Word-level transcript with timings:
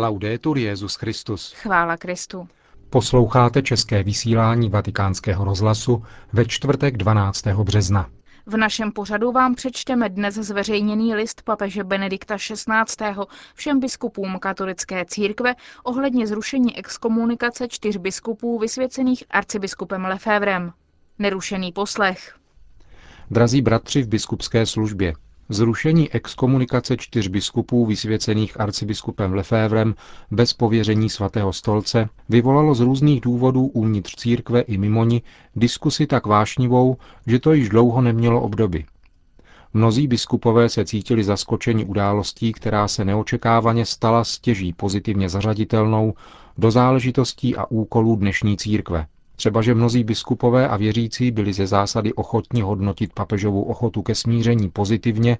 Laudetur 0.00 0.58
Jezus 0.58 0.94
Christus. 0.94 1.52
Chvála 1.52 1.96
Kristu. 1.96 2.48
Posloucháte 2.90 3.62
české 3.62 4.02
vysílání 4.02 4.68
Vatikánského 4.68 5.44
rozhlasu 5.44 6.04
ve 6.32 6.44
čtvrtek 6.44 6.96
12. 6.96 7.46
března. 7.46 8.10
V 8.46 8.56
našem 8.56 8.92
pořadu 8.92 9.32
vám 9.32 9.54
přečteme 9.54 10.08
dnes 10.08 10.34
zveřejněný 10.34 11.14
list 11.14 11.42
papeže 11.42 11.84
Benedikta 11.84 12.36
XVI. 12.36 12.64
všem 13.54 13.80
biskupům 13.80 14.38
katolické 14.38 15.04
církve 15.04 15.54
ohledně 15.84 16.26
zrušení 16.26 16.76
exkomunikace 16.76 17.68
čtyř 17.68 17.96
biskupů 17.96 18.58
vysvěcených 18.58 19.24
arcibiskupem 19.30 20.04
Lefevrem. 20.04 20.72
Nerušený 21.18 21.72
poslech. 21.72 22.36
Drazí 23.30 23.62
bratři 23.62 24.02
v 24.02 24.08
biskupské 24.08 24.66
službě, 24.66 25.12
Zrušení 25.52 26.10
exkomunikace 26.12 26.96
čtyř 26.96 27.28
biskupů 27.28 27.86
vysvěcených 27.86 28.60
arcibiskupem 28.60 29.32
Lefévrem 29.32 29.94
bez 30.30 30.52
pověření 30.52 31.10
svatého 31.10 31.52
stolce 31.52 32.08
vyvolalo 32.28 32.74
z 32.74 32.80
různých 32.80 33.20
důvodů 33.20 33.66
uvnitř 33.66 34.14
církve 34.16 34.60
i 34.60 34.78
mimo 34.78 35.04
ní 35.04 35.22
diskusi 35.56 36.06
tak 36.06 36.26
vášnivou, 36.26 36.96
že 37.26 37.38
to 37.38 37.52
již 37.52 37.68
dlouho 37.68 38.00
nemělo 38.00 38.40
obdoby. 38.40 38.84
Mnozí 39.74 40.06
biskupové 40.06 40.68
se 40.68 40.84
cítili 40.84 41.24
zaskočeni 41.24 41.84
událostí, 41.84 42.52
která 42.52 42.88
se 42.88 43.04
neočekávaně 43.04 43.86
stala 43.86 44.24
stěží 44.24 44.72
pozitivně 44.72 45.28
zařaditelnou 45.28 46.14
do 46.58 46.70
záležitostí 46.70 47.56
a 47.56 47.70
úkolů 47.70 48.16
dnešní 48.16 48.56
církve– 48.56 49.06
Třeba, 49.40 49.62
že 49.62 49.74
mnozí 49.74 50.04
biskupové 50.04 50.68
a 50.68 50.76
věřící 50.76 51.30
byli 51.30 51.52
ze 51.52 51.66
zásady 51.66 52.12
ochotni 52.12 52.60
hodnotit 52.62 53.12
papežovou 53.12 53.62
ochotu 53.62 54.02
ke 54.02 54.14
smíření 54.14 54.68
pozitivně, 54.68 55.38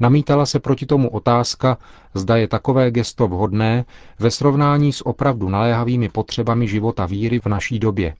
namítala 0.00 0.46
se 0.46 0.60
proti 0.60 0.86
tomu 0.86 1.10
otázka, 1.10 1.78
zda 2.14 2.36
je 2.36 2.48
takové 2.48 2.90
gesto 2.90 3.28
vhodné 3.28 3.84
ve 4.18 4.30
srovnání 4.30 4.92
s 4.92 5.06
opravdu 5.06 5.48
naléhavými 5.48 6.08
potřebami 6.08 6.68
života 6.68 7.06
víry 7.06 7.40
v 7.40 7.46
naší 7.46 7.78
době. 7.78 8.14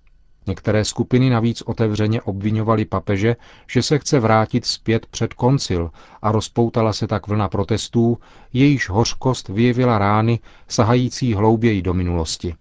Některé 0.46 0.84
skupiny 0.84 1.30
navíc 1.30 1.62
otevřeně 1.62 2.22
obvinovaly 2.22 2.84
papeže, 2.84 3.36
že 3.70 3.82
se 3.82 3.98
chce 3.98 4.20
vrátit 4.20 4.66
zpět 4.66 5.06
před 5.06 5.34
koncil 5.34 5.90
a 6.22 6.32
rozpoutala 6.32 6.92
se 6.92 7.06
tak 7.06 7.26
vlna 7.26 7.48
protestů, 7.48 8.18
jejíž 8.52 8.88
hořkost 8.88 9.48
vyjevila 9.48 9.98
rány 9.98 10.38
sahající 10.68 11.34
hlouběji 11.34 11.82
do 11.82 11.94
minulosti. 11.94 12.54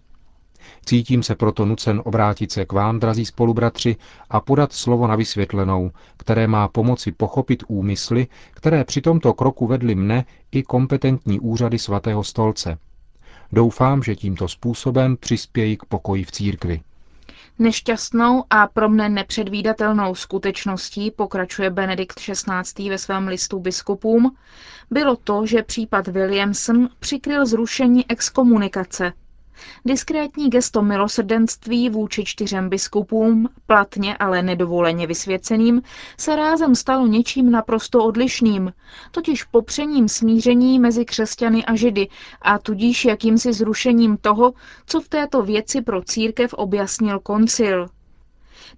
Cítím 0.88 1.24
se 1.24 1.36
proto 1.36 1.66
nucen 1.66 2.02
obrátit 2.06 2.52
se 2.52 2.66
k 2.66 2.74
vám, 2.74 3.00
drazí 3.00 3.26
spolubratři, 3.26 3.96
a 4.30 4.40
podat 4.40 4.74
slovo 4.74 5.08
na 5.08 5.16
vysvětlenou, 5.16 5.92
které 6.18 6.48
má 6.48 6.68
pomoci 6.68 7.12
pochopit 7.12 7.64
úmysly, 7.68 8.28
které 8.52 8.84
při 8.84 9.02
tomto 9.02 9.34
kroku 9.34 9.68
vedly 9.68 9.96
mne 9.96 10.26
i 10.52 10.64
kompetentní 10.64 11.40
úřady 11.40 11.80
svatého 11.80 12.24
stolce. 12.24 12.78
Doufám, 13.52 14.04
že 14.04 14.16
tímto 14.16 14.48
způsobem 14.48 15.18
přispějí 15.18 15.78
k 15.78 15.86
pokoji 15.86 16.24
v 16.24 16.32
církvi. 16.32 16.82
Nešťastnou 17.60 18.44
a 18.50 18.68
pro 18.68 18.90
mne 18.90 19.10
nepředvídatelnou 19.10 20.16
skutečností, 20.16 21.12
pokračuje 21.12 21.70
Benedikt 21.70 22.20
XVI. 22.20 22.90
ve 22.90 22.98
svém 22.98 23.28
listu 23.28 23.60
biskupům, 23.60 24.36
bylo 24.92 25.16
to, 25.16 25.46
že 25.46 25.64
případ 25.64 26.08
Williamson 26.08 26.90
přikryl 27.00 27.46
zrušení 27.46 28.12
exkomunikace– 28.12 29.14
Diskrétní 29.86 30.50
gesto 30.50 30.82
milosrdenství 30.82 31.90
vůči 31.90 32.24
čtyřem 32.26 32.70
biskupům, 32.70 33.50
platně, 33.68 34.18
ale 34.18 34.42
nedovoleně 34.44 35.08
vysvěceným, 35.08 35.82
se 36.20 36.36
rázem 36.36 36.76
stalo 36.76 37.08
něčím 37.08 37.52
naprosto 37.52 38.04
odlišným, 38.04 38.74
totiž 39.12 39.44
popřením 39.44 40.10
smíření 40.10 40.80
mezi 40.80 41.06
křesťany 41.06 41.66
a 41.66 41.76
židy 41.76 42.08
a 42.42 42.60
tudíž 42.60 43.06
jakýmsi 43.06 43.54
zrušením 43.54 44.18
toho, 44.18 44.54
co 44.86 45.02
v 45.02 45.10
této 45.10 45.42
věci 45.42 45.82
pro 45.82 46.02
církev 46.02 46.54
objasnil 46.54 47.20
koncil. 47.20 47.88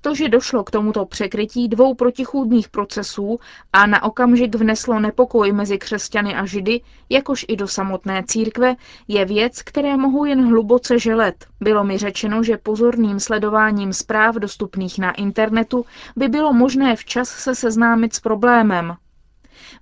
To, 0.01 0.15
že 0.15 0.29
došlo 0.29 0.63
k 0.63 0.71
tomuto 0.71 1.05
překrytí 1.05 1.67
dvou 1.67 1.93
protichůdných 1.93 2.69
procesů 2.69 3.39
a 3.73 3.87
na 3.87 4.03
okamžik 4.03 4.55
vneslo 4.55 4.99
nepokoj 4.99 5.51
mezi 5.51 5.77
křesťany 5.77 6.35
a 6.35 6.45
židy, 6.45 6.81
jakož 7.09 7.45
i 7.47 7.55
do 7.55 7.67
samotné 7.67 8.23
církve, 8.27 8.75
je 9.07 9.25
věc, 9.25 9.61
které 9.61 9.97
mohu 9.97 10.25
jen 10.25 10.47
hluboce 10.47 10.99
želet. 10.99 11.45
Bylo 11.59 11.83
mi 11.83 11.97
řečeno, 11.97 12.43
že 12.43 12.57
pozorným 12.57 13.19
sledováním 13.19 13.93
zpráv 13.93 14.35
dostupných 14.35 14.99
na 14.99 15.11
internetu 15.11 15.85
by 16.15 16.27
bylo 16.27 16.53
možné 16.53 16.95
včas 16.95 17.29
se 17.29 17.55
seznámit 17.55 18.13
s 18.13 18.19
problémem. 18.19 18.95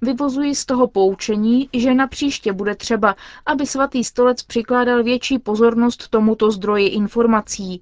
Vyvozuji 0.02 0.56
z 0.56 0.66
toho 0.66 0.88
poučení, 0.88 1.70
že 1.74 1.94
na 1.94 2.08
příště 2.08 2.54
bude 2.54 2.76
třeba, 2.76 3.16
aby 3.46 3.66
svatý 3.66 4.04
stolec 4.04 4.44
přikládal 4.44 5.04
větší 5.04 5.40
pozornost 5.40 6.10
tomuto 6.10 6.52
zdroji 6.52 6.88
informací, 6.88 7.82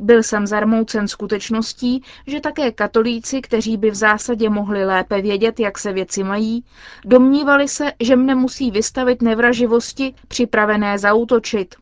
byl 0.00 0.22
jsem 0.22 0.46
zarmoucen 0.46 1.08
skutečností, 1.08 2.02
že 2.26 2.40
také 2.40 2.72
katolíci, 2.72 3.40
kteří 3.40 3.76
by 3.76 3.90
v 3.90 3.94
zásadě 3.94 4.50
mohli 4.50 4.84
lépe 4.84 5.22
vědět, 5.22 5.60
jak 5.60 5.78
se 5.78 5.92
věci 5.92 6.24
mají, 6.24 6.64
domnívali 7.04 7.68
se, 7.68 7.92
že 8.00 8.16
mne 8.16 8.34
musí 8.34 8.70
vystavit 8.70 9.22
nevraživosti 9.22 10.14
připravené 10.28 10.98
zautočit. 10.98 11.74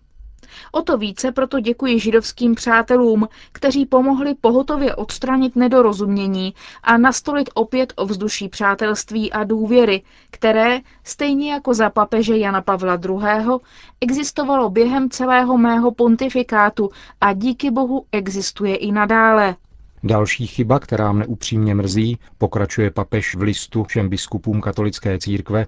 O 0.72 0.82
to 0.82 0.98
více 0.98 1.32
proto 1.32 1.60
děkuji 1.60 1.98
židovským 2.00 2.54
přátelům, 2.54 3.28
kteří 3.52 3.86
pomohli 3.86 4.34
pohotově 4.34 4.94
odstranit 4.94 5.56
nedorozumění 5.56 6.54
a 6.82 6.98
nastolit 6.98 7.50
opět 7.54 7.92
ovzduší 7.96 8.48
přátelství 8.48 9.32
a 9.32 9.44
důvěry, 9.44 10.02
které, 10.30 10.80
stejně 11.04 11.52
jako 11.52 11.74
za 11.74 11.90
papeže 11.90 12.36
Jana 12.36 12.62
Pavla 12.62 12.98
II., 13.08 13.58
existovalo 14.00 14.70
během 14.70 15.10
celého 15.10 15.58
mého 15.58 15.90
pontifikátu 15.90 16.90
a 17.20 17.32
díky 17.32 17.70
bohu 17.70 18.04
existuje 18.12 18.76
i 18.76 18.92
nadále. 18.92 19.56
Další 20.04 20.46
chyba, 20.46 20.78
která 20.78 21.12
mne 21.12 21.26
upřímně 21.26 21.74
mrzí, 21.74 22.18
pokračuje 22.38 22.90
papež 22.90 23.34
v 23.34 23.42
listu 23.42 23.84
všem 23.84 24.08
biskupům 24.08 24.60
katolické 24.60 25.18
církve, 25.18 25.66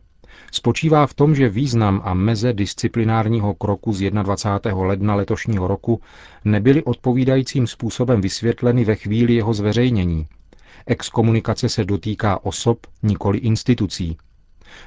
spočívá 0.53 1.07
v 1.07 1.15
tom, 1.15 1.35
že 1.35 1.49
význam 1.49 2.03
a 2.05 2.15
meze 2.15 2.53
disciplinárního 2.53 3.55
kroku 3.55 3.93
z 3.93 4.11
21. 4.11 4.83
ledna 4.83 5.15
letošního 5.15 5.69
roku 5.69 6.01
nebyly 6.45 6.83
odpovídajícím 6.85 7.67
způsobem 7.67 8.21
vysvětleny 8.21 8.85
ve 8.85 8.95
chvíli 8.95 9.35
jeho 9.35 9.55
zveřejnění. 9.55 10.27
Exkomunikace 10.87 11.69
se 11.69 11.85
dotýká 11.85 12.45
osob, 12.45 12.87
nikoli 13.03 13.39
institucí. 13.39 14.17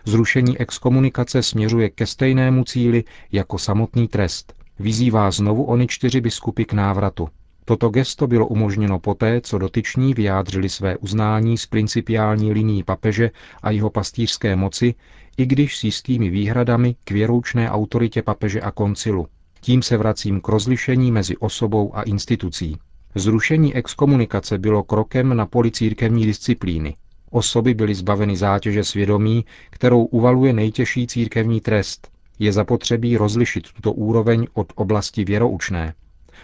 Zrušení 0.05 0.57
exkomunikace 0.57 1.43
směřuje 1.43 1.89
ke 1.89 2.05
stejnému 2.05 2.63
cíli 2.63 3.03
jako 3.31 3.57
samotný 3.57 4.07
trest. 4.07 4.53
Vyzývá 4.79 5.31
znovu 5.31 5.63
oni 5.63 5.87
čtyři 5.87 6.21
biskupy 6.21 6.65
k 6.65 6.73
návratu. 6.73 7.29
Toto 7.65 7.89
gesto 7.89 8.27
bylo 8.27 8.47
umožněno 8.47 8.99
poté, 8.99 9.41
co 9.41 9.57
dotyční 9.57 10.13
vyjádřili 10.13 10.69
své 10.69 10.97
uznání 10.97 11.57
s 11.57 11.65
principiální 11.65 12.51
linií 12.53 12.83
papeže 12.83 13.31
a 13.63 13.71
jeho 13.71 13.89
pastýřské 13.89 14.55
moci, 14.55 14.93
i 15.37 15.45
když 15.45 15.77
s 15.77 15.83
jistými 15.83 16.29
výhradami 16.29 16.95
k 17.03 17.11
věroučné 17.11 17.71
autoritě 17.71 18.21
papeže 18.21 18.61
a 18.61 18.71
koncilu. 18.71 19.27
Tím 19.61 19.81
se 19.81 19.97
vracím 19.97 20.41
k 20.41 20.47
rozlišení 20.47 21.11
mezi 21.11 21.37
osobou 21.37 21.95
a 21.97 22.01
institucí. 22.01 22.77
Zrušení 23.15 23.75
exkomunikace 23.75 24.57
bylo 24.57 24.83
krokem 24.83 25.37
na 25.37 25.45
poli 25.45 25.71
církevní 25.71 26.25
disciplíny. 26.25 26.95
Osoby 27.31 27.73
byly 27.73 27.95
zbaveny 27.95 28.37
zátěže 28.37 28.83
svědomí, 28.83 29.45
kterou 29.69 30.05
uvaluje 30.05 30.53
nejtěžší 30.53 31.07
církevní 31.07 31.61
trest. 31.61 32.07
Je 32.39 32.53
zapotřebí 32.53 33.17
rozlišit 33.17 33.71
tuto 33.73 33.93
úroveň 33.93 34.47
od 34.53 34.73
oblasti 34.75 35.25
věroučné. 35.25 35.93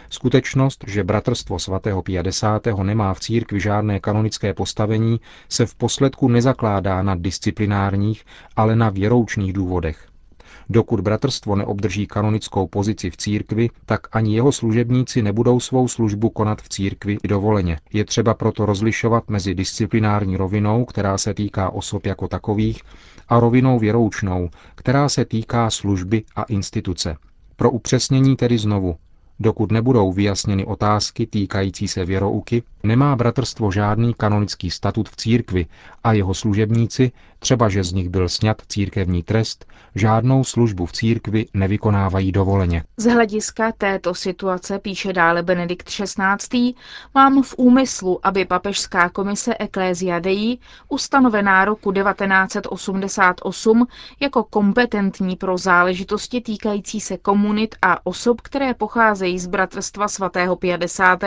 Skutečnost, 0.09 0.83
že 0.87 1.03
bratrstvo 1.03 1.59
svatého 1.59 2.01
50. 2.01 2.67
nemá 2.83 3.13
v 3.13 3.19
církvi 3.19 3.59
žádné 3.59 3.99
kanonické 3.99 4.53
postavení, 4.53 5.19
se 5.49 5.65
v 5.65 5.75
posledku 5.75 6.27
nezakládá 6.27 7.01
na 7.01 7.15
disciplinárních, 7.15 8.25
ale 8.55 8.75
na 8.75 8.89
věroučných 8.89 9.53
důvodech. 9.53 10.07
Dokud 10.69 10.99
bratrstvo 10.99 11.55
neobdrží 11.55 12.07
kanonickou 12.07 12.67
pozici 12.67 13.09
v 13.09 13.17
církvi, 13.17 13.69
tak 13.85 14.07
ani 14.11 14.35
jeho 14.35 14.51
služebníci 14.51 15.21
nebudou 15.21 15.59
svou 15.59 15.87
službu 15.87 16.29
konat 16.29 16.61
v 16.61 16.69
církvi 16.69 17.17
dovoleně. 17.27 17.79
Je 17.93 18.05
třeba 18.05 18.33
proto 18.33 18.65
rozlišovat 18.65 19.29
mezi 19.29 19.55
disciplinární 19.55 20.37
rovinou, 20.37 20.85
která 20.85 21.17
se 21.17 21.33
týká 21.33 21.69
osob 21.69 22.05
jako 22.05 22.27
takových, 22.27 22.81
a 23.29 23.39
rovinou 23.39 23.79
věroučnou, 23.79 24.49
která 24.75 25.09
se 25.09 25.25
týká 25.25 25.69
služby 25.69 26.23
a 26.35 26.43
instituce. 26.43 27.15
Pro 27.55 27.71
upřesnění 27.71 28.35
tedy 28.35 28.57
znovu, 28.57 28.95
Dokud 29.39 29.71
nebudou 29.71 30.11
vyjasněny 30.13 30.65
otázky 30.65 31.27
týkající 31.27 31.87
se 31.87 32.05
věrouky, 32.05 32.63
nemá 32.83 33.15
bratrstvo 33.15 33.71
žádný 33.71 34.13
kanonický 34.13 34.71
statut 34.71 35.09
v 35.09 35.15
církvi 35.15 35.65
a 36.03 36.13
jeho 36.13 36.33
služebníci 36.33 37.11
třeba 37.39 37.69
že 37.69 37.83
z 37.83 37.93
nich 37.93 38.09
byl 38.09 38.29
sňat 38.29 38.61
církevní 38.67 39.23
trest, 39.23 39.65
žádnou 39.95 40.43
službu 40.43 40.85
v 40.85 40.91
církvi 40.91 41.45
nevykonávají 41.53 42.31
dovoleně. 42.31 42.83
Z 42.97 43.05
hlediska 43.05 43.71
této 43.77 44.15
situace, 44.15 44.79
píše 44.79 45.13
dále 45.13 45.43
Benedikt 45.43 45.87
XVI., 45.89 46.73
mám 47.15 47.43
v 47.43 47.55
úmyslu, 47.57 48.19
aby 48.23 48.45
papežská 48.45 49.09
komise 49.09 49.55
Ecclesia 49.59 50.19
Dei, 50.19 50.57
ustanovená 50.89 51.65
roku 51.65 51.91
1988 51.91 53.87
jako 54.19 54.43
kompetentní 54.43 55.35
pro 55.35 55.57
záležitosti 55.57 56.41
týkající 56.41 57.01
se 57.01 57.17
komunit 57.17 57.75
a 57.81 58.05
osob, 58.05 58.41
které 58.41 58.73
pocházejí 58.73 59.39
z 59.39 59.47
Bratrstva 59.47 60.07
svatého 60.07 60.55
50. 60.55 61.19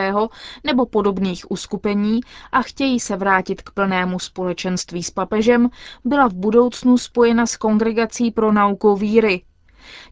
nebo 0.63 0.85
podobných 0.85 1.51
uskupení 1.51 2.19
a 2.51 2.61
chtějí 2.61 2.99
se 2.99 3.15
vrátit 3.15 3.61
k 3.61 3.71
plnému 3.71 4.19
společenství 4.19 5.03
s 5.03 5.11
papežem, 5.11 5.69
byla 6.11 6.27
v 6.27 6.33
budoucnu 6.33 6.97
spojena 6.97 7.45
s 7.45 7.57
Kongregací 7.57 8.31
pro 8.31 8.51
nauku 8.51 8.95
víry. 8.95 9.41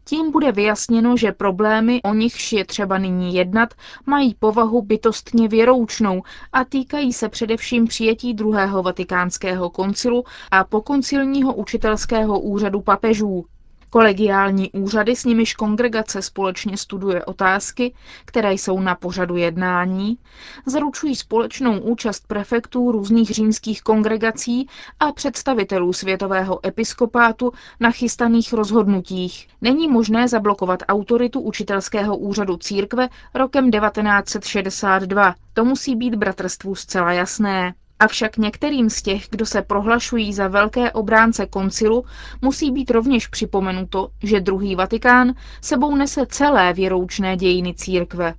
Tím 0.04 0.30
bude 0.30 0.52
vyjasněno, 0.52 1.16
že 1.16 1.32
problémy, 1.32 2.02
o 2.02 2.14
nichž 2.14 2.52
je 2.52 2.64
třeba 2.64 2.98
nyní 2.98 3.34
jednat, 3.34 3.74
mají 4.06 4.34
povahu 4.34 4.82
bytostně 4.82 5.48
věroučnou 5.48 6.22
a 6.52 6.64
týkají 6.64 7.12
se 7.12 7.28
především 7.28 7.86
přijetí 7.86 8.34
druhého 8.34 8.82
vatikánského 8.82 9.70
koncilu 9.70 10.24
a 10.50 10.64
pokoncilního 10.64 11.54
učitelského 11.54 12.40
úřadu 12.40 12.80
papežů. 12.80 13.44
Kolegiální 13.92 14.70
úřady, 14.72 15.16
s 15.16 15.24
nimiž 15.24 15.54
kongregace 15.54 16.22
společně 16.22 16.76
studuje 16.76 17.24
otázky, 17.24 17.94
které 18.24 18.52
jsou 18.52 18.80
na 18.80 18.94
pořadu 18.94 19.36
jednání, 19.36 20.18
zaručují 20.66 21.16
společnou 21.16 21.78
účast 21.80 22.26
prefektů 22.26 22.92
různých 22.92 23.30
římských 23.30 23.82
kongregací 23.82 24.68
a 25.00 25.12
představitelů 25.12 25.92
světového 25.92 26.66
episkopátu 26.66 27.52
na 27.80 27.90
chystaných 27.90 28.52
rozhodnutích. 28.52 29.48
Není 29.60 29.88
možné 29.88 30.28
zablokovat 30.28 30.82
autoritu 30.88 31.40
učitelského 31.40 32.16
úřadu 32.16 32.56
církve 32.56 33.08
rokem 33.34 33.70
1962. 33.70 35.34
To 35.54 35.64
musí 35.64 35.96
být 35.96 36.14
bratrstvu 36.14 36.74
zcela 36.74 37.12
jasné. 37.12 37.74
Avšak 38.00 38.36
některým 38.36 38.90
z 38.90 39.02
těch, 39.02 39.26
kdo 39.30 39.46
se 39.46 39.62
prohlašují 39.62 40.32
za 40.32 40.48
velké 40.48 40.92
obránce 40.92 41.46
koncilu, 41.46 42.04
musí 42.42 42.70
být 42.70 42.90
rovněž 42.90 43.26
připomenuto, 43.26 44.08
že 44.22 44.40
druhý 44.40 44.74
Vatikán 44.76 45.34
sebou 45.60 45.96
nese 45.96 46.26
celé 46.26 46.72
věroučné 46.72 47.36
dějiny 47.36 47.74
církve. 47.74 48.34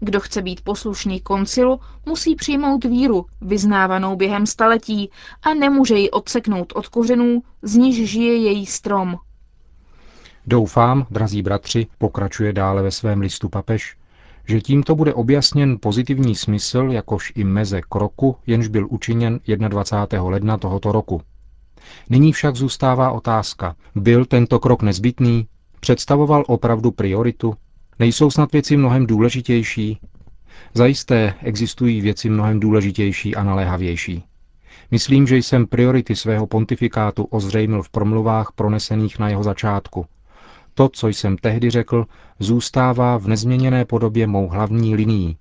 Kdo 0.00 0.20
chce 0.20 0.42
být 0.42 0.60
poslušný 0.60 1.20
koncilu, 1.20 1.80
musí 2.06 2.34
přijmout 2.34 2.84
víru, 2.84 3.26
vyznávanou 3.40 4.16
během 4.16 4.46
staletí, 4.46 5.10
a 5.42 5.54
nemůže 5.54 5.94
ji 5.94 6.10
odseknout 6.10 6.72
od 6.76 6.88
kořenů, 6.88 7.42
z 7.62 7.76
níž 7.76 8.10
žije 8.10 8.36
její 8.36 8.66
strom. 8.66 9.16
Doufám, 10.46 11.06
drazí 11.10 11.42
bratři, 11.42 11.86
pokračuje 11.98 12.52
dále 12.52 12.82
ve 12.82 12.90
svém 12.90 13.20
listu 13.20 13.48
papež, 13.48 13.96
že 14.46 14.60
tímto 14.60 14.94
bude 14.94 15.14
objasněn 15.14 15.78
pozitivní 15.80 16.34
smysl, 16.34 16.88
jakož 16.90 17.32
i 17.34 17.44
meze 17.44 17.80
kroku, 17.88 18.36
jenž 18.46 18.68
byl 18.68 18.86
učiněn 18.90 19.40
21. 19.68 20.28
ledna 20.28 20.58
tohoto 20.58 20.92
roku. 20.92 21.22
Nyní 22.10 22.32
však 22.32 22.56
zůstává 22.56 23.10
otázka, 23.10 23.76
byl 23.94 24.24
tento 24.24 24.58
krok 24.58 24.82
nezbytný? 24.82 25.46
Představoval 25.80 26.44
opravdu 26.46 26.90
prioritu? 26.90 27.54
Nejsou 27.98 28.30
snad 28.30 28.52
věci 28.52 28.76
mnohem 28.76 29.06
důležitější? 29.06 30.00
Zajisté 30.74 31.34
existují 31.42 32.00
věci 32.00 32.30
mnohem 32.30 32.60
důležitější 32.60 33.36
a 33.36 33.42
naléhavější. 33.42 34.24
Myslím, 34.90 35.26
že 35.26 35.36
jsem 35.36 35.66
priority 35.66 36.16
svého 36.16 36.46
pontifikátu 36.46 37.24
ozřejmil 37.24 37.82
v 37.82 37.90
promluvách 37.90 38.52
pronesených 38.54 39.18
na 39.18 39.28
jeho 39.28 39.42
začátku– 39.42 40.06
to, 40.74 40.88
co 40.88 41.08
jsem 41.08 41.36
tehdy 41.36 41.70
řekl, 41.70 42.06
zůstává 42.38 43.18
v 43.18 43.28
nezměněné 43.28 43.84
podobě 43.84 44.26
mou 44.26 44.48
hlavní 44.48 44.94
linií. 44.94 45.36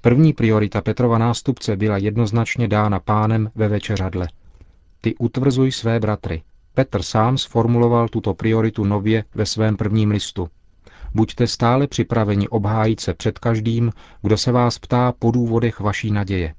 První 0.00 0.32
priorita 0.32 0.80
Petrova 0.80 1.18
nástupce 1.18 1.76
byla 1.76 1.96
jednoznačně 1.96 2.68
dána 2.68 3.00
pánem 3.00 3.50
ve 3.54 3.68
večeřadle. 3.68 4.28
Ty 5.00 5.14
utvrzuj 5.14 5.72
své 5.72 6.00
bratry. 6.00 6.42
Petr 6.74 7.02
sám 7.02 7.38
sformuloval 7.38 8.08
tuto 8.08 8.34
prioritu 8.34 8.84
nově 8.84 9.24
ve 9.34 9.46
svém 9.46 9.76
prvním 9.76 10.10
listu. 10.10 10.48
Buďte 11.14 11.46
stále 11.46 11.86
připraveni 11.86 12.48
obhájit 12.48 13.00
se 13.00 13.14
před 13.14 13.38
každým, 13.38 13.92
kdo 14.22 14.36
se 14.36 14.52
vás 14.52 14.78
ptá 14.78 15.12
po 15.18 15.30
důvodech 15.30 15.80
vaší 15.80 16.10
naděje. 16.10 16.54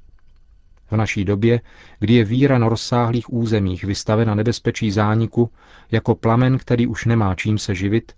V 0.94 0.98
naší 0.98 1.26
době, 1.26 1.62
kdy 2.00 2.14
je 2.14 2.24
víra 2.24 2.58
na 2.58 2.70
rozsáhlých 2.70 3.34
územích 3.34 3.84
vystavena 3.84 4.36
nebezpečí 4.36 4.92
zániku, 4.92 5.50
jako 5.92 6.16
plamen, 6.16 6.58
který 6.58 6.88
už 6.88 7.06
nemá 7.06 7.36
čím 7.36 7.58
se 7.58 7.76
živit, 7.76 8.12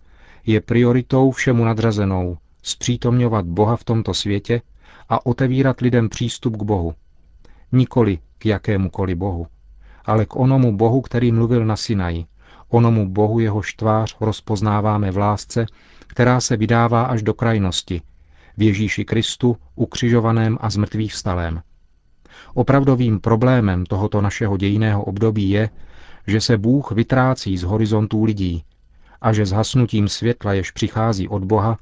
je 0.46 0.62
prioritou 0.62 1.32
všemu 1.32 1.66
nadřazenou 1.66 2.38
zpřítomňovat 2.64 3.46
Boha 3.46 3.76
v 3.76 3.84
tomto 3.84 4.14
světě 4.14 4.62
a 5.10 5.26
otevírat 5.26 5.82
lidem 5.82 6.10
přístup 6.10 6.58
k 6.58 6.64
Bohu. 6.64 6.94
Nikoli 7.72 8.20
k 8.38 8.46
jakémukoli 8.46 9.16
Bohu, 9.16 9.48
ale 10.06 10.26
k 10.26 10.36
onomu 10.36 10.78
Bohu, 10.78 11.02
který 11.02 11.32
mluvil 11.32 11.66
na 11.66 11.76
Sinaji, 11.76 12.26
onomu 12.70 13.10
Bohu 13.10 13.40
jehož 13.40 13.74
tvář 13.74 14.16
rozpoznáváme 14.22 15.12
v 15.12 15.18
lásce, 15.18 15.66
která 16.08 16.42
se 16.42 16.58
vydává 16.58 17.04
až 17.04 17.24
do 17.24 17.34
krajnosti, 17.34 18.02
v 18.58 18.62
Ježíši 18.62 19.06
Kristu, 19.06 19.58
ukřižovaném 19.76 20.58
a 20.62 20.70
zmrtvých 20.70 21.14
vstalém. 21.14 21.62
Opravdovým 22.54 23.20
problémem 23.20 23.86
tohoto 23.86 24.22
našeho 24.22 24.58
dějiného 24.58 25.04
období 25.04 25.50
je, 25.50 25.70
že 26.28 26.42
se 26.42 26.58
Bůh 26.58 26.92
vytrácí 26.92 27.58
z 27.58 27.64
horizontů 27.64 28.24
lidí 28.24 28.64
a 29.22 29.34
že 29.34 29.46
zhasnutím 29.46 30.08
světla, 30.08 30.54
jež 30.54 30.72
přichází 30.72 31.28
od 31.28 31.44
Boha, 31.44 31.78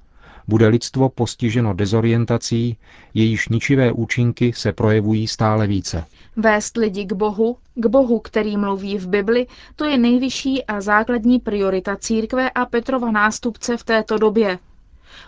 bude 0.47 0.67
lidstvo 0.67 1.09
postiženo 1.09 1.73
dezorientací, 1.73 2.77
jejíž 3.13 3.49
ničivé 3.49 3.91
účinky 3.91 4.53
se 4.53 4.73
projevují 4.73 5.27
stále 5.27 5.67
více. 5.67 6.05
Vést 6.35 6.77
lidi 6.77 7.05
k 7.05 7.13
Bohu, 7.13 7.57
k 7.75 7.85
Bohu, 7.85 8.19
který 8.19 8.57
mluví 8.57 8.97
v 8.97 9.07
Bibli, 9.07 9.47
to 9.75 9.85
je 9.85 9.97
nejvyšší 9.97 10.65
a 10.65 10.81
základní 10.81 11.39
priorita 11.39 11.95
církve 11.95 12.49
a 12.49 12.65
Petrova 12.65 13.11
nástupce 13.11 13.77
v 13.77 13.83
této 13.83 14.17
době. 14.17 14.59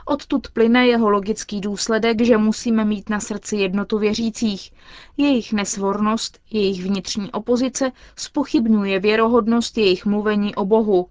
Odtud 0.06 0.48
plyne 0.52 0.88
jeho 0.88 1.10
logický 1.10 1.62
důsledek, 1.62 2.22
že 2.22 2.38
musíme 2.38 2.86
mít 2.86 3.10
na 3.10 3.20
srdci 3.20 3.56
jednotu 3.58 3.98
věřících. 4.00 4.72
Jejich 5.18 5.54
nesvornost, 5.54 6.40
jejich 6.52 6.84
vnitřní 6.84 7.32
opozice 7.32 7.92
spochybňuje 8.16 9.00
věrohodnost 9.00 9.78
jejich 9.78 10.06
mluvení 10.06 10.56
o 10.56 10.66
Bohu. 10.66 11.08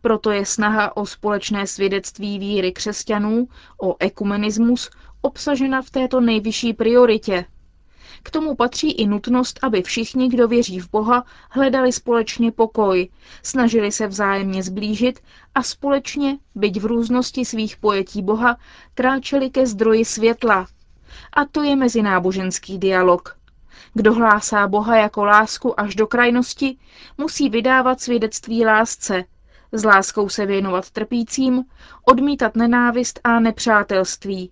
Proto 0.00 0.30
je 0.30 0.46
snaha 0.46 0.96
o 0.96 1.06
společné 1.06 1.66
svědectví 1.66 2.38
víry 2.38 2.72
křesťanů, 2.72 3.48
o 3.82 3.96
ekumenismus, 3.98 4.90
obsažena 5.20 5.82
v 5.82 5.90
této 5.90 6.20
nejvyšší 6.20 6.72
prioritě. 6.72 7.44
K 8.22 8.30
tomu 8.30 8.54
patří 8.54 8.92
i 8.92 9.06
nutnost, 9.06 9.58
aby 9.62 9.82
všichni, 9.82 10.28
kdo 10.28 10.48
věří 10.48 10.80
v 10.80 10.90
Boha, 10.90 11.24
hledali 11.50 11.92
společně 11.92 12.52
pokoj, 12.52 13.08
snažili 13.42 13.92
se 13.92 14.06
vzájemně 14.06 14.62
zblížit 14.62 15.20
a 15.54 15.62
společně, 15.62 16.38
byť 16.54 16.80
v 16.80 16.84
různosti 16.84 17.44
svých 17.44 17.76
pojetí 17.76 18.22
Boha, 18.22 18.56
kráčeli 18.94 19.50
ke 19.50 19.66
zdroji 19.66 20.04
světla. 20.04 20.66
A 21.32 21.44
to 21.44 21.62
je 21.62 21.76
mezináboženský 21.76 22.78
dialog. 22.78 23.36
Kdo 23.94 24.12
hlásá 24.14 24.68
Boha 24.68 24.96
jako 24.96 25.24
lásku 25.24 25.80
až 25.80 25.94
do 25.94 26.06
krajnosti, 26.06 26.76
musí 27.18 27.48
vydávat 27.48 28.00
svědectví 28.00 28.64
lásce, 28.64 29.24
s 29.72 29.84
láskou 29.84 30.28
se 30.28 30.46
věnovat 30.46 30.90
trpícím, 30.90 31.64
odmítat 32.04 32.56
nenávist 32.56 33.20
a 33.24 33.40
nepřátelství. 33.40 34.50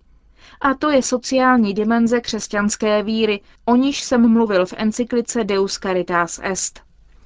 A 0.61 0.73
to 0.73 0.89
je 0.89 1.03
sociální 1.03 1.73
dimenze 1.73 2.21
křesťanské 2.21 3.03
víry, 3.03 3.41
o 3.65 3.75
níž 3.75 4.03
jsem 4.03 4.31
mluvil 4.31 4.65
v 4.65 4.73
encyklice 4.77 5.43
Deus 5.43 5.79
Caritas 5.79 6.39
Est. 6.43 6.79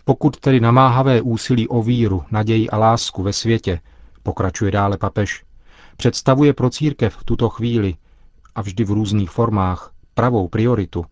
Pokud 0.05 0.39
tedy 0.39 0.60
namáhavé 0.60 1.22
úsilí 1.22 1.67
o 1.67 1.84
víru, 1.84 2.24
naději 2.31 2.69
a 2.69 2.77
lásku 2.77 3.24
ve 3.24 3.34
světě, 3.34 3.79
pokračuje 4.24 4.72
dále 4.72 4.98
papež, 4.98 5.43
představuje 5.98 6.53
pro 6.53 6.69
církev 6.69 7.15
v 7.15 7.24
tuto 7.24 7.50
chvíli 7.50 7.95
a 8.55 8.62
vždy 8.62 8.84
v 8.84 8.91
různých 8.91 9.29
formách 9.29 9.91
pravou 10.13 10.48
prioritu, 10.48 11.05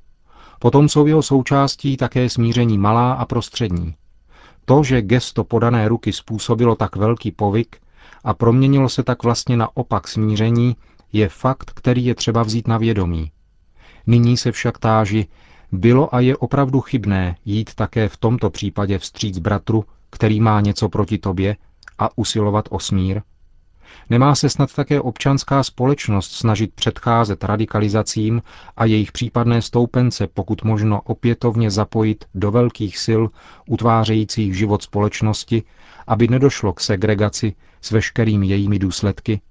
potom 0.60 0.90
jsou 0.90 1.08
jeho 1.08 1.22
součástí 1.22 1.98
také 1.98 2.30
smíření 2.30 2.78
malá 2.78 3.14
a 3.14 3.26
prostřední. 3.26 3.96
To, 4.66 4.84
že 4.84 5.02
gesto 5.02 5.44
podané 5.44 5.88
ruky 5.88 6.14
způsobilo 6.14 6.76
tak 6.76 6.96
velký 6.96 7.32
povyk 7.32 7.78
a 8.24 8.34
proměnilo 8.34 8.90
se 8.90 9.04
tak 9.04 9.24
vlastně 9.24 9.58
na 9.58 9.78
opak 9.78 10.08
smíření, 10.08 10.76
je 11.14 11.30
fakt, 11.30 11.72
který 11.76 12.06
je 12.06 12.16
třeba 12.16 12.44
vzít 12.44 12.68
na 12.68 12.78
vědomí. 12.78 13.32
Nyní 14.08 14.38
se 14.38 14.52
však 14.52 14.78
táži, 14.78 15.28
bylo 15.72 16.16
a 16.16 16.20
je 16.20 16.38
opravdu 16.38 16.82
chybné 16.82 17.36
jít 17.46 17.76
také 17.76 18.10
v 18.10 18.18
tomto 18.18 18.50
případě 18.50 18.98
vstříc 19.00 19.40
bratru, 19.40 19.86
který 20.10 20.42
má 20.42 20.62
něco 20.62 20.90
proti 20.90 21.18
tobě, 21.18 21.56
a 22.00 22.18
usilovat 22.18 22.66
o 22.72 22.80
smír? 22.80 23.22
Nemá 24.10 24.36
se 24.36 24.50
snad 24.50 24.74
také 24.74 25.02
občanská 25.02 25.64
společnost 25.64 26.32
snažit 26.32 26.74
předcházet 26.74 27.44
radikalizacím 27.44 28.42
a 28.78 28.86
jejich 28.86 29.12
případné 29.12 29.62
stoupence 29.62 30.28
pokud 30.28 30.64
možno 30.64 31.02
opětovně 31.02 31.72
zapojit 31.72 32.26
do 32.36 32.52
velkých 32.52 32.98
sil 33.06 33.24
utvářejících 33.68 34.58
život 34.58 34.84
společnosti, 34.84 35.64
aby 36.08 36.28
nedošlo 36.28 36.74
k 36.74 36.80
segregaci 36.80 37.56
s 37.82 37.92
veškerými 37.92 38.48
jejími 38.48 38.80
důsledky? 38.80 39.42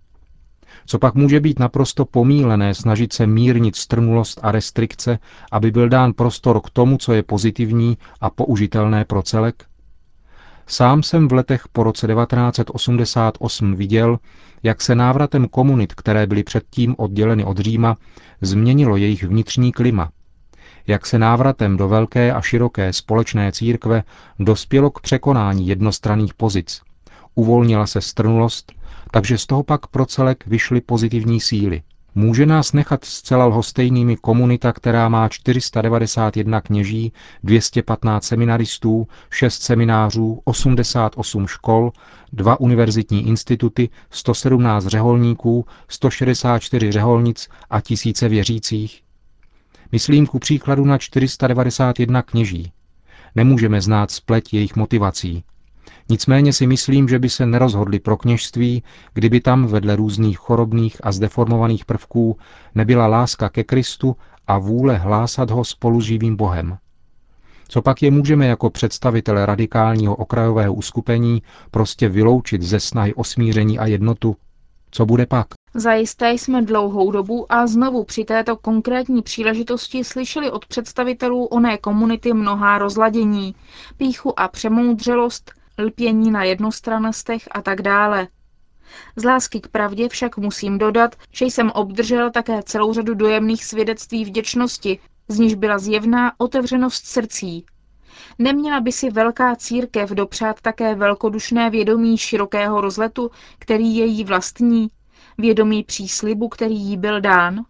Co 0.87 0.99
pak 0.99 1.15
může 1.15 1.41
být 1.41 1.59
naprosto 1.59 2.05
pomílené 2.05 2.75
snažit 2.75 3.13
se 3.13 3.27
mírnit 3.27 3.77
strnulost 3.77 4.41
a 4.43 4.53
restrikce, 4.53 5.19
aby 5.53 5.71
byl 5.71 5.89
dán 5.89 6.13
prostor 6.13 6.61
k 6.61 6.71
tomu, 6.71 6.99
co 6.99 7.13
je 7.13 7.23
pozitivní 7.23 7.99
a 8.21 8.31
použitelné 8.31 9.05
pro 9.05 9.23
celek? 9.23 9.65
Sám 10.67 11.03
jsem 11.03 11.29
v 11.29 11.33
letech 11.33 11.69
po 11.73 11.83
roce 11.83 12.07
1988 12.07 13.75
viděl, 13.75 14.19
jak 14.63 14.83
se 14.83 14.95
návratem 14.95 15.49
komunit, 15.49 15.95
které 15.95 16.27
byly 16.27 16.43
předtím 16.43 16.95
odděleny 16.99 17.45
od 17.45 17.59
Říma, 17.59 17.97
změnilo 18.41 18.97
jejich 18.97 19.25
vnitřní 19.25 19.73
klima. 19.73 20.11
Jak 20.87 21.07
se 21.07 21.19
návratem 21.19 21.77
do 21.77 21.89
velké 21.89 22.33
a 22.33 22.41
široké 22.41 22.93
společné 22.93 23.53
církve 23.53 24.03
dospělo 24.39 24.91
k 24.91 25.01
překonání 25.01 25.69
jednostranných 25.69 26.35
pozic. 26.35 26.81
Uvolnila 27.35 27.87
se 27.87 28.01
strnulost, 28.01 28.73
takže 29.15 29.39
z 29.39 29.47
toho 29.47 29.63
pak 29.63 29.87
pro 29.87 30.07
celek 30.07 30.47
vyšly 30.47 30.81
pozitivní 30.81 31.41
síly. 31.41 31.83
Může 32.15 32.47
nás 32.47 32.73
nechat 32.73 33.05
zcela 33.05 33.47
lhostejnými 33.47 34.17
komunita, 34.17 34.73
která 34.73 35.09
má 35.09 35.29
491 35.29 36.61
kněží, 36.61 37.13
215 37.45 38.25
seminaristů, 38.25 39.07
6 39.31 39.63
seminářů, 39.63 40.41
88 40.45 41.47
škol, 41.47 41.93
dva 42.33 42.61
univerzitní 42.61 43.29
instituty, 43.29 43.89
117 44.11 44.87
řeholníků, 44.87 45.67
164 45.89 46.93
řeholnic 46.93 47.49
a 47.71 47.81
tisíce 47.81 48.29
věřících? 48.29 49.03
Myslím 49.93 50.27
ku 50.27 50.39
příkladu 50.39 50.85
na 50.85 50.99
491 50.99 52.23
kněží. 52.23 52.73
Nemůžeme 53.35 53.81
znát 53.81 54.11
spleť 54.11 54.55
jejich 54.55 54.77
motivací. 54.77 55.45
Nicméně 56.09 56.53
si 56.53 56.67
myslím, 56.67 57.09
že 57.09 57.19
by 57.19 57.31
se 57.31 57.47
nerozhodli 57.47 58.01
pro 58.01 58.17
kněžství, 58.17 58.83
kdyby 59.15 59.41
tam 59.41 59.67
vedle 59.67 59.97
různých 59.97 60.39
chorobných 60.39 60.97
a 61.03 61.13
zdeformovaných 61.13 61.85
prvků 61.85 62.37
nebyla 62.75 63.07
láska 63.07 63.49
ke 63.49 63.65
Kristu 63.65 64.17
a 64.47 64.59
vůle 64.59 64.97
hlásat 64.97 65.51
ho 65.51 65.65
spolu 65.65 66.01
s 66.01 66.05
živým 66.05 66.37
Bohem. 66.37 66.79
Co 67.69 67.83
pak 67.83 68.03
je 68.03 68.11
můžeme 68.11 68.47
jako 68.47 68.71
představitele 68.71 69.47
radikálního 69.47 70.17
okrajového 70.17 70.75
uskupení 70.75 71.43
prostě 71.71 72.09
vyloučit 72.09 72.63
ze 72.63 72.81
snahy 72.81 73.15
o 73.15 73.25
smíření 73.25 73.79
a 73.79 73.87
jednotu? 73.87 74.37
Co 74.91 75.07
bude 75.07 75.27
pak? 75.27 75.47
Zajisté 75.75 76.33
jsme 76.33 76.63
dlouhou 76.63 77.11
dobu 77.11 77.53
a 77.53 77.67
znovu 77.67 78.05
při 78.05 78.25
této 78.25 78.57
konkrétní 78.57 79.23
příležitosti 79.23 80.05
slyšeli 80.05 80.51
od 80.51 80.67
představitelů 80.67 81.45
oné 81.45 81.79
komunity 81.79 82.33
mnohá 82.33 82.79
rozladění, 82.79 83.55
píchu 83.97 84.41
a 84.41 84.49
přemoudřelost, 84.49 85.53
lpění 85.79 86.31
na 86.31 86.45
jednostranostech 86.45 87.49
a 87.51 87.63
tak 87.63 87.83
dále. 87.83 88.29
Z 89.17 89.25
lásky 89.25 89.61
k 89.61 89.69
pravdě 89.69 90.09
však 90.09 90.37
musím 90.37 90.79
dodat, 90.79 91.17
že 91.33 91.45
jsem 91.45 91.71
obdržel 91.71 92.31
také 92.31 92.63
celou 92.63 92.93
řadu 92.93 93.15
dojemných 93.15 93.65
svědectví 93.65 94.25
vděčnosti, 94.25 94.99
z 95.29 95.39
níž 95.39 95.55
byla 95.55 95.79
zjevná 95.79 96.33
otevřenost 96.39 97.07
srdcí. 97.07 97.67
Neměla 98.39 98.81
by 98.81 98.93
si 98.93 99.11
velká 99.11 99.57
církev 99.57 100.11
dopřát 100.11 100.61
také 100.61 100.95
velkodušné 100.95 101.71
vědomí 101.71 102.19
širokého 102.19 102.81
rozletu, 102.81 103.31
který 103.59 103.97
je 103.97 104.05
jí 104.05 104.25
vlastní, 104.25 104.89
vědomí 105.39 105.85
příslibu, 105.85 106.49
který 106.49 106.77
jí 106.77 106.97
byl 106.97 107.21
dán? 107.21 107.65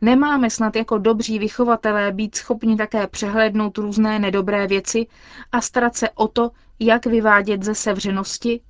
Nemáme 0.00 0.50
snad 0.50 0.76
jako 0.76 0.98
dobří 0.98 1.38
vychovatelé 1.38 2.12
být 2.12 2.34
schopni 2.34 2.76
také 2.76 3.06
přehlédnout 3.06 3.78
různé 3.78 4.18
nedobré 4.18 4.66
věci 4.66 5.06
a 5.52 5.60
starat 5.60 5.96
se 5.96 6.10
o 6.10 6.28
to, 6.28 6.50
jak 6.80 7.06
vyvádět 7.06 7.62
ze 7.62 7.74
sevřenosti? 7.74 8.60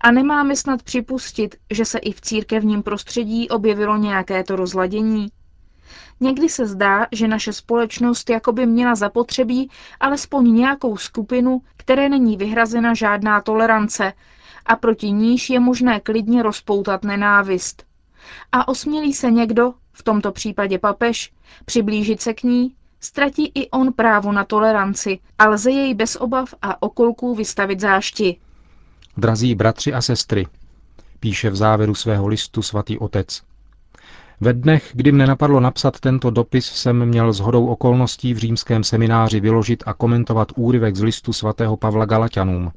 A 0.00 0.10
nemáme 0.10 0.56
snad 0.56 0.82
připustit, 0.82 1.56
že 1.70 1.84
se 1.84 1.98
i 1.98 2.12
v 2.12 2.20
církevním 2.20 2.82
prostředí 2.82 3.48
objevilo 3.48 3.96
nějaké 3.96 4.44
to 4.44 4.56
rozladění? 4.56 5.28
Někdy 6.20 6.48
se 6.48 6.66
zdá, 6.66 7.06
že 7.12 7.28
naše 7.28 7.52
společnost 7.52 8.30
jakoby 8.30 8.66
měla 8.66 8.94
zapotřebí 8.94 9.70
alespoň 10.00 10.54
nějakou 10.54 10.96
skupinu, 10.96 11.62
které 11.76 12.08
není 12.08 12.36
vyhrazena 12.36 12.94
žádná 12.94 13.40
tolerance 13.40 14.12
a 14.66 14.76
proti 14.76 15.10
níž 15.10 15.50
je 15.50 15.60
možné 15.60 16.00
klidně 16.00 16.42
rozpoutat 16.42 17.04
nenávist. 17.04 17.86
A 18.52 18.68
osmělí 18.68 19.12
se 19.14 19.30
někdo, 19.30 19.74
v 19.92 20.02
tomto 20.02 20.32
případě 20.32 20.78
papež, 20.78 21.32
přiblížit 21.64 22.20
se 22.20 22.34
k 22.34 22.42
ní, 22.42 22.74
ztratí 23.00 23.52
i 23.54 23.70
on 23.70 23.92
právo 23.92 24.32
na 24.32 24.44
toleranci 24.44 25.18
a 25.38 25.48
lze 25.48 25.70
jej 25.70 25.94
bez 25.94 26.16
obav 26.16 26.54
a 26.62 26.82
okolků 26.82 27.34
vystavit 27.34 27.80
zášti. 27.80 28.36
Drazí 29.16 29.54
bratři 29.54 29.94
a 29.94 30.02
sestry, 30.02 30.46
píše 31.20 31.50
v 31.50 31.56
závěru 31.56 31.94
svého 31.94 32.28
listu 32.28 32.62
svatý 32.62 32.98
otec. 32.98 33.42
Ve 34.40 34.52
dnech, 34.52 34.90
kdy 34.94 35.12
mne 35.12 35.26
napadlo 35.26 35.60
napsat 35.60 36.00
tento 36.00 36.30
dopis, 36.30 36.66
jsem 36.66 37.06
měl 37.06 37.32
s 37.32 37.40
hodou 37.40 37.66
okolností 37.66 38.34
v 38.34 38.38
římském 38.38 38.84
semináři 38.84 39.40
vyložit 39.40 39.82
a 39.86 39.94
komentovat 39.94 40.48
úryvek 40.56 40.96
z 40.96 41.02
listu 41.02 41.32
svatého 41.32 41.76
Pavla 41.76 42.04
Galatianům. 42.04 42.72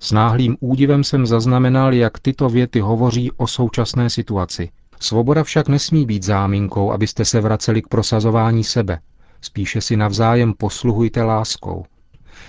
S 0.00 0.12
náhlým 0.12 0.56
údivem 0.60 1.04
jsem 1.04 1.26
zaznamenal, 1.26 1.94
jak 1.94 2.18
tyto 2.18 2.48
věty 2.48 2.80
hovoří 2.80 3.32
o 3.36 3.46
současné 3.46 4.10
situaci. 4.10 4.70
Svoboda 5.00 5.44
však 5.44 5.68
nesmí 5.68 6.06
být 6.06 6.22
záminkou, 6.22 6.92
abyste 6.92 7.24
se 7.24 7.40
vraceli 7.40 7.82
k 7.82 7.88
prosazování 7.88 8.64
sebe, 8.64 8.98
spíše 9.42 9.80
si 9.80 9.96
navzájem 9.96 10.54
posluhujte 10.54 11.22
láskou. 11.22 11.84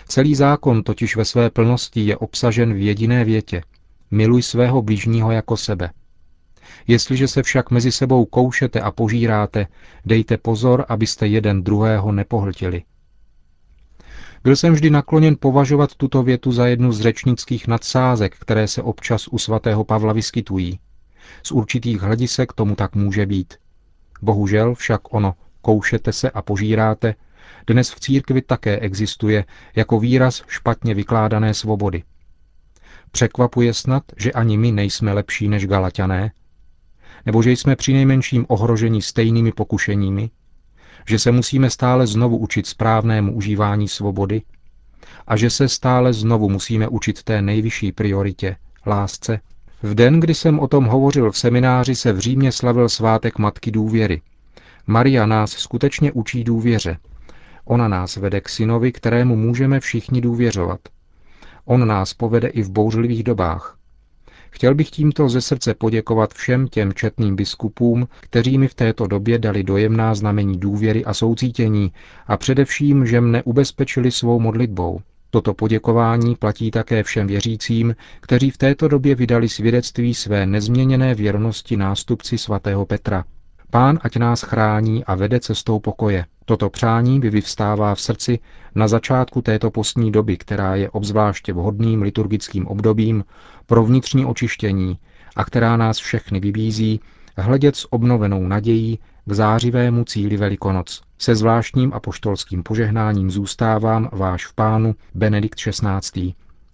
Celý 0.08 0.36
zákon 0.36 0.84
totiž 0.84 1.16
ve 1.16 1.26
své 1.26 1.50
plnosti 1.50 2.02
je 2.06 2.18
obsažen 2.18 2.74
v 2.74 2.86
jediné 2.86 3.26
větě. 3.26 3.64
Miluj 4.12 4.42
svého 4.42 4.82
blížního 4.82 5.32
jako 5.32 5.58
sebe. 5.58 5.90
Jestliže 6.88 7.28
se 7.28 7.44
však 7.44 7.72
mezi 7.72 7.92
sebou 7.92 8.26
koušete 8.26 8.82
a 8.82 8.92
požíráte, 8.92 9.68
dejte 10.06 10.38
pozor, 10.38 10.86
abyste 10.90 11.28
jeden 11.28 11.64
druhého 11.64 12.12
nepohltili. 12.12 12.84
Byl 14.44 14.56
jsem 14.56 14.74
vždy 14.74 14.90
nakloněn 14.90 15.36
považovat 15.40 15.96
tuto 15.96 16.24
větu 16.24 16.52
za 16.52 16.68
jednu 16.68 16.92
z 16.92 17.02
řečnických 17.02 17.68
nadsázek, 17.68 18.36
které 18.40 18.68
se 18.68 18.82
občas 18.82 19.28
u 19.28 19.38
svatého 19.38 19.84
Pavla 19.84 20.14
vyskytují. 20.14 20.80
Z 21.44 21.52
určitých 21.52 22.02
hledisek 22.02 22.54
tomu 22.54 22.76
tak 22.76 22.96
může 22.96 23.26
být. 23.26 23.54
Bohužel 24.22 24.76
však 24.76 25.14
ono 25.14 25.34
koušete 25.64 26.14
se 26.14 26.30
a 26.30 26.42
požíráte, 26.42 27.16
dnes 27.68 27.92
v 27.92 28.00
církvi 28.00 28.42
také 28.42 28.80
existuje 28.80 29.46
jako 29.76 30.00
výraz 30.00 30.44
špatně 30.48 30.94
vykládané 30.94 31.54
svobody. 31.54 32.04
Překvapuje 33.12 33.74
snad, 33.74 34.04
že 34.18 34.32
ani 34.32 34.58
my 34.58 34.72
nejsme 34.72 35.14
lepší 35.14 35.48
než 35.48 35.68
Galatiané? 35.68 36.32
Nebo 37.26 37.44
že 37.44 37.52
jsme 37.52 37.76
přinejmenším 37.76 38.46
ohroženi 38.50 39.02
stejnými 39.02 39.52
pokušeními? 39.52 40.30
Že 41.08 41.20
se 41.20 41.32
musíme 41.32 41.70
stále 41.70 42.08
znovu 42.08 42.38
učit 42.38 42.68
správnému 42.68 43.36
užívání 43.36 43.88
svobody? 43.88 44.42
A 45.28 45.38
že 45.38 45.50
se 45.50 45.70
stále 45.70 46.14
znovu 46.14 46.50
musíme 46.50 46.88
učit 46.88 47.24
té 47.24 47.42
nejvyšší 47.42 47.92
prioritě, 47.92 48.56
lásce? 48.86 49.40
V 49.84 49.96
den, 49.96 50.20
kdy 50.20 50.34
jsem 50.34 50.60
o 50.60 50.68
tom 50.68 50.86
hovořil 50.86 51.32
v 51.32 51.38
semináři, 51.38 51.96
se 51.96 52.14
v 52.14 52.20
Římě 52.20 52.52
slavil 52.52 52.90
svátek 52.90 53.38
Matky 53.38 53.72
důvěry– 53.72 54.22
Maria 54.88 55.26
nás 55.26 55.52
skutečně 55.52 56.12
učí 56.12 56.44
důvěře. 56.44 56.98
Ona 57.66 57.88
nás 57.88 58.16
vede 58.16 58.42
k 58.42 58.50
synovi, 58.50 58.92
kterému 58.92 59.36
můžeme 59.36 59.80
všichni 59.80 60.22
důvěřovat. 60.22 60.80
On 61.66 61.88
nás 61.88 62.14
povede 62.14 62.48
i 62.48 62.62
v 62.62 62.70
bouřlivých 62.70 63.24
dobách. 63.24 63.78
Chtěl 64.50 64.76
bych 64.76 64.90
tímto 64.90 65.30
ze 65.30 65.42
srdce 65.42 65.74
poděkovat 65.74 66.34
všem 66.34 66.68
těm 66.68 66.94
četným 66.94 67.36
biskupům, 67.36 68.08
kteří 68.20 68.58
mi 68.58 68.68
v 68.68 68.74
této 68.74 69.08
době 69.08 69.40
dali 69.40 69.64
dojemná 69.64 70.16
znamení 70.16 70.58
důvěry 70.60 71.06
a 71.06 71.14
soucítění 71.14 71.92
a 72.28 72.38
především, 72.38 73.06
že 73.06 73.22
mne 73.22 73.44
ubezpečili 73.44 74.12
svou 74.12 74.40
modlitbou. 74.40 75.02
Toto 75.30 75.54
poděkování 75.54 76.36
platí 76.36 76.72
také 76.72 77.04
všem 77.04 77.28
věřícím, 77.28 77.96
kteří 78.22 78.50
v 78.52 78.58
této 78.58 78.88
době 78.88 79.16
vydali 79.16 79.50
svědectví 79.50 80.14
své 80.14 80.46
nezměněné 80.46 81.16
věrnosti 81.16 81.78
nástupci 81.78 82.38
svatého 82.38 82.86
Petra. 82.86 83.26
Pán 83.74 84.00
ať 84.02 84.18
nás 84.18 84.42
chrání 84.42 85.06
a 85.06 85.16
vede 85.16 85.40
cestou 85.40 85.80
pokoje. 85.80 86.26
Toto 86.46 86.70
přání 86.70 87.20
by 87.20 87.30
vyvstává 87.30 87.96
v 87.96 88.02
srdci 88.02 88.40
na 88.76 88.88
začátku 88.88 89.42
této 89.42 89.72
postní 89.72 90.12
doby, 90.12 90.38
která 90.38 90.76
je 90.76 90.90
obzvláště 90.90 91.54
vhodným 91.54 92.02
liturgickým 92.02 92.68
obdobím 92.68 93.24
pro 93.66 93.84
vnitřní 93.84 94.26
očištění 94.26 94.98
a 95.36 95.44
která 95.46 95.78
nás 95.78 95.98
všechny 95.98 96.40
vybízí 96.40 97.00
hledět 97.38 97.76
s 97.76 97.94
obnovenou 97.94 98.48
nadějí 98.48 99.00
k 99.26 99.34
zářivému 99.34 100.04
cíli 100.04 100.38
Velikonoc. 100.38 101.02
Se 101.18 101.36
zvláštním 101.36 101.94
apoštolským 101.94 102.64
požehnáním 102.64 103.32
zůstávám 103.32 104.10
váš 104.12 104.46
v 104.46 104.54
pánu 104.54 104.96
Benedikt 105.16 105.60
XVI. 105.60 106.34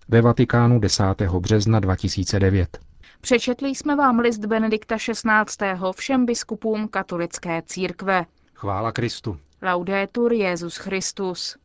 ve 0.09 0.21
Vatikánu 0.21 0.79
10. 0.79 1.03
března 1.39 1.79
2009. 1.79 2.88
Přečetli 3.21 3.69
jsme 3.69 3.95
vám 3.95 4.19
list 4.19 4.45
Benedikta 4.45 4.97
XVI. 4.97 5.65
všem 5.95 6.25
biskupům 6.25 6.87
katolické 6.87 7.61
církve. 7.65 8.25
Chvála 8.53 8.91
Kristu. 8.91 9.39
Laudetur 9.61 10.33
Jezus 10.33 10.77
Christus. 10.77 11.57